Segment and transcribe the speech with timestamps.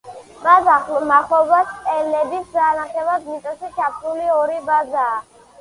[0.45, 5.17] მის მახლობლად სტელების სანახევროდ მიწაში ჩაფლული ორი ბაზაა.